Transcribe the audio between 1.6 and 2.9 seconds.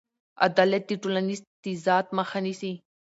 تضاد مخه نیسي.